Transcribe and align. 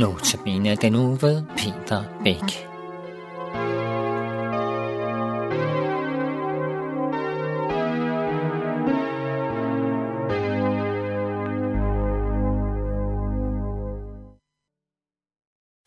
Notabene 0.00 0.76
den 0.76 0.92
nu 0.92 1.14
ved 1.14 1.42
Peter 1.56 2.04
Bæk. 2.24 2.66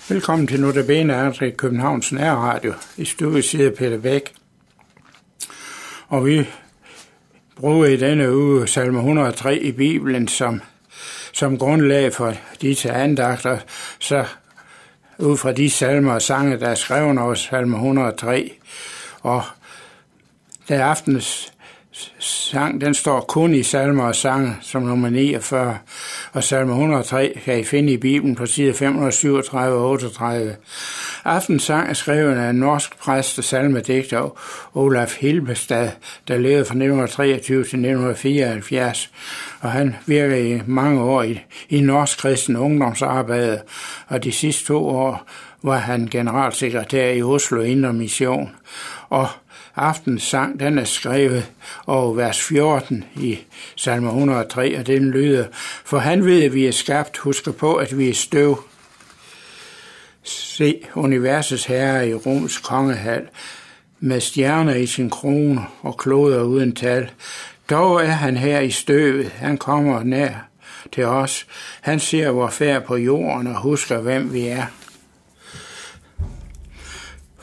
Velkommen 0.10 0.48
til 0.48 0.62
Notabene 0.62 1.16
Andre 1.16 1.52
Københavns 1.52 2.12
Nærradio 2.12 2.74
i 2.98 3.06
studiet 3.06 3.46
sidder 3.46 3.76
Peter 3.76 3.98
Bæk. 3.98 4.34
Og 6.08 6.26
vi 6.26 6.48
bruger 7.56 7.86
i 7.86 7.98
denne 7.98 8.36
uge 8.36 8.68
salme 8.68 8.98
103 8.98 9.60
i 9.60 9.72
Bibelen 9.72 10.28
som, 10.28 10.62
som 11.34 11.58
grundlag 11.58 12.14
for 12.14 12.34
disse 12.62 12.92
andagter, 12.92 13.58
så 14.00 14.26
ud 15.18 15.38
fra 15.38 15.52
de 15.52 15.70
salmer 15.70 16.14
og 16.14 16.22
sange, 16.22 16.60
der 16.60 16.68
er 16.68 16.76
skrevet 16.76 17.20
over 17.20 17.34
salme 17.34 17.76
103. 17.76 18.52
Og 19.22 19.44
der 20.68 20.86
aftens 20.86 21.53
sang, 22.20 22.82
den 22.82 22.94
står 22.94 23.20
kun 23.20 23.54
i 23.54 23.64
salmer 23.64 24.04
og 24.04 24.16
sange 24.16 24.56
som 24.62 24.82
nummer 24.82 25.10
49, 25.10 25.78
og 26.34 26.44
salme 26.44 26.72
103 26.72 27.40
kan 27.46 27.60
I 27.60 27.64
finde 27.64 27.94
i 27.94 27.98
Bibelen 27.98 28.36
på 28.36 28.46
side 28.46 28.74
537 28.74 29.78
og 29.78 29.90
38. 29.90 30.56
Aftensang 31.26 31.90
er 31.90 31.94
skrevet 31.94 32.36
af 32.36 32.50
en 32.50 32.56
norsk 32.56 32.98
præst 33.00 33.38
og 33.38 33.44
salmedigter 33.44 34.38
Olaf 34.74 35.18
Hilbestad, 35.20 35.90
der 36.28 36.38
levede 36.38 36.66
fra 36.66 36.74
1923 36.74 37.58
til 37.58 37.60
1974, 37.62 39.12
og 39.62 39.72
han 39.72 39.96
virkede 40.06 40.50
i 40.50 40.62
mange 40.66 41.02
år 41.02 41.24
i, 41.24 41.40
i 41.70 41.82
norsk 41.82 42.20
kristen 42.20 42.56
ungdomsarbejde, 42.56 43.62
og 44.08 44.24
de 44.24 44.32
sidste 44.32 44.66
to 44.66 44.88
år 44.88 45.30
var 45.64 45.78
han 45.78 46.08
generalsekretær 46.12 47.10
i 47.10 47.22
Oslo 47.22 47.62
Indre 47.62 47.94
Mission. 47.94 48.50
Og 49.10 49.28
aftens 49.76 50.24
sang, 50.24 50.60
den 50.60 50.78
er 50.78 50.84
skrevet 50.84 51.52
over 51.88 52.14
vers 52.14 52.42
14 52.42 53.04
i 53.16 53.40
salme 53.76 54.08
103, 54.08 54.80
og 54.80 54.88
den 54.88 55.12
lyder, 55.12 55.46
For 55.86 55.98
han 56.00 56.26
ved, 56.26 56.44
at 56.44 56.54
vi 56.54 56.66
er 56.66 56.72
skabt, 56.72 57.18
husker 57.18 57.52
på, 57.52 57.76
at 57.76 57.98
vi 57.98 58.10
er 58.10 58.14
støv. 58.14 58.64
Se 60.24 60.80
universets 60.96 61.66
herre 61.66 62.10
i 62.10 62.14
Roms 62.14 62.58
kongehal, 62.58 63.28
med 64.00 64.20
stjerner 64.20 64.76
i 64.76 64.86
sin 64.86 65.10
krone 65.10 65.62
og 65.82 65.98
kloder 65.98 66.44
uden 66.44 66.76
tal. 66.76 67.10
Dog 67.70 68.02
er 68.02 68.06
han 68.06 68.38
her 68.38 68.60
i 68.60 68.72
støvet, 68.72 69.30
han 69.30 69.58
kommer 69.58 70.04
nær 70.04 70.50
til 70.92 71.06
os. 71.06 71.46
Han 71.82 72.00
ser 72.00 72.30
vores 72.30 72.56
færd 72.56 72.86
på 72.86 72.96
jorden 72.96 73.48
og 73.48 73.62
husker, 73.62 74.00
hvem 74.00 74.34
vi 74.34 74.46
er. 74.48 74.66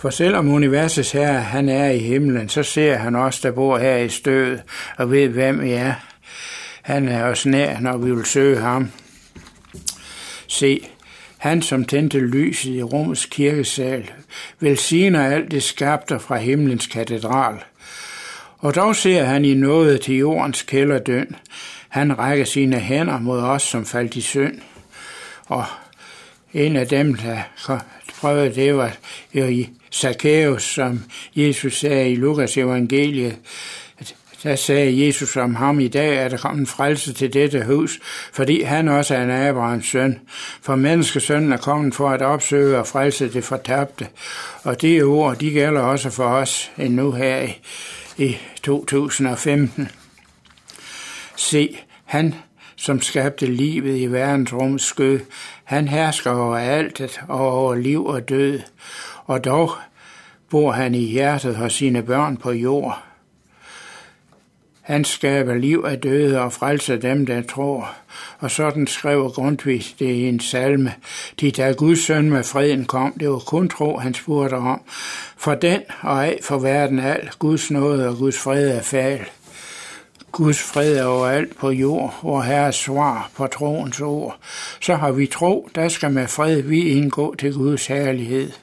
For 0.00 0.10
selvom 0.10 0.48
universets 0.48 1.12
herre, 1.12 1.40
han 1.40 1.68
er 1.68 1.90
i 1.90 1.98
himlen, 1.98 2.48
så 2.48 2.62
ser 2.62 2.96
han 2.96 3.16
os, 3.16 3.40
der 3.40 3.50
bor 3.50 3.78
her 3.78 3.96
i 3.96 4.08
stødet, 4.08 4.62
og 4.96 5.10
ved, 5.10 5.28
hvem 5.28 5.62
vi 5.62 5.72
er. 5.72 5.94
Han 6.82 7.08
er 7.08 7.24
os 7.24 7.46
nær, 7.46 7.80
når 7.80 7.96
vi 7.96 8.14
vil 8.14 8.24
søge 8.24 8.60
ham. 8.60 8.90
Se, 10.46 10.86
han 11.38 11.62
som 11.62 11.84
tændte 11.84 12.18
lyset 12.18 12.74
i 12.74 12.82
rummets 12.82 13.26
kirkesal, 13.26 14.10
velsigner 14.60 15.26
alt 15.26 15.50
det 15.50 15.62
skabte 15.62 16.18
fra 16.18 16.36
himlens 16.36 16.86
katedral. 16.86 17.56
Og 18.58 18.74
dog 18.74 18.96
ser 18.96 19.24
han 19.24 19.44
i 19.44 19.54
noget 19.54 20.00
til 20.00 20.14
jordens 20.14 20.62
kælderdøn. 20.62 21.36
Han 21.88 22.18
rækker 22.18 22.44
sine 22.44 22.78
hænder 22.78 23.20
mod 23.20 23.40
os, 23.40 23.62
som 23.62 23.86
faldt 23.86 24.16
i 24.16 24.20
synd. 24.20 24.60
Og 25.46 25.64
en 26.52 26.76
af 26.76 26.88
dem, 26.88 27.14
der 27.14 27.38
prøvede, 28.20 28.54
det 28.54 28.76
var 28.76 28.92
i 29.32 29.68
Zacchaeus, 29.92 30.62
som 30.62 31.04
Jesus 31.34 31.78
sagde 31.78 32.10
i 32.10 32.16
Lukas 32.16 32.56
evangeliet, 32.56 33.36
der 34.42 34.56
sagde 34.56 35.06
Jesus 35.06 35.36
om 35.36 35.54
ham 35.54 35.80
i 35.80 35.88
dag, 35.88 36.18
at 36.18 36.30
der 36.30 36.36
kom 36.36 36.58
en 36.58 36.66
frelse 36.66 37.12
til 37.12 37.32
dette 37.32 37.64
hus, 37.64 38.00
fordi 38.32 38.62
han 38.62 38.88
også 38.88 39.14
er 39.14 39.22
en 39.22 39.30
Abrahams 39.30 39.86
søn. 39.86 40.18
For 40.62 40.76
menneskesønnen 40.76 41.52
er 41.52 41.56
kommet 41.56 41.94
for 41.94 42.10
at 42.10 42.22
opsøge 42.22 42.78
og 42.78 42.86
frelse 42.86 43.32
det 43.32 43.44
fortabte. 43.44 44.08
Og 44.62 44.82
de 44.82 45.02
ord, 45.02 45.36
de 45.36 45.50
gælder 45.50 45.80
også 45.80 46.10
for 46.10 46.24
os 46.24 46.70
endnu 46.78 47.12
her 47.12 47.42
i, 47.42 47.58
i 48.18 48.36
2015. 48.62 49.88
Se, 51.36 51.78
han, 52.04 52.34
som 52.80 53.02
skabte 53.02 53.46
livet 53.46 53.96
i 53.96 54.06
verdensrummets 54.06 54.84
skød, 54.84 55.20
han 55.64 55.88
hersker 55.88 56.30
over 56.30 56.56
altet 56.56 57.20
og 57.28 57.52
over 57.52 57.74
liv 57.74 58.06
og 58.06 58.28
død. 58.28 58.60
Og 59.24 59.44
dog 59.44 59.70
bor 60.50 60.72
han 60.72 60.94
i 60.94 61.04
hjertet 61.04 61.56
hos 61.56 61.72
sine 61.72 62.02
børn 62.02 62.36
på 62.36 62.52
jord. 62.52 63.02
Han 64.80 65.04
skaber 65.04 65.54
liv 65.54 65.84
af 65.86 65.98
døde 65.98 66.40
og 66.40 66.52
frelser 66.52 66.96
dem, 66.96 67.26
der 67.26 67.42
tror. 67.42 67.90
Og 68.38 68.50
sådan 68.50 68.86
skrev 68.86 69.30
Grundtvig 69.34 69.84
det 69.98 70.06
i 70.06 70.28
en 70.28 70.40
salme. 70.40 70.94
De 71.40 71.50
da 71.50 71.72
Guds 71.72 72.06
søn 72.06 72.30
med 72.30 72.44
freden 72.44 72.84
kom, 72.84 73.12
det 73.20 73.30
var 73.30 73.38
kun 73.38 73.68
tro, 73.68 73.98
han 73.98 74.14
spurgte 74.14 74.54
om. 74.54 74.80
For 75.36 75.54
den 75.54 75.80
og 76.00 76.26
af 76.26 76.38
for 76.42 76.58
verden 76.58 76.98
al, 76.98 77.30
Guds 77.38 77.70
nåde 77.70 78.08
og 78.08 78.16
Guds 78.16 78.38
fred 78.38 78.68
er 78.68 78.82
fald. 78.82 79.20
Guds 80.32 80.62
fred 80.62 80.96
er 80.96 81.04
overalt 81.04 81.56
på 81.56 81.70
jord, 81.70 82.14
hvor 82.22 82.40
Herres 82.40 82.76
svar 82.76 83.30
på 83.36 83.46
troens 83.46 84.00
ord. 84.00 84.38
Så 84.80 84.94
har 84.94 85.12
vi 85.12 85.26
tro, 85.26 85.68
der 85.74 85.88
skal 85.88 86.12
med 86.12 86.28
fred 86.28 86.62
vi 86.62 86.88
indgå 86.88 87.34
til 87.34 87.54
Guds 87.54 87.86
herlighed. 87.86 88.52